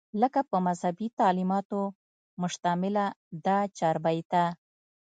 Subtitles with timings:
[0.21, 1.81] لکه پۀ مذهبي تعليماتو
[2.41, 3.05] مشتمله
[3.45, 4.43] دا چاربېته